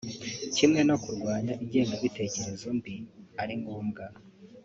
kimwe 0.55 0.81
no 0.89 0.95
kurwanya 1.03 1.53
ingengabitekerezo 1.63 2.67
mbi 2.77 2.95
ari 3.41 3.53
ngombwa 3.61 4.05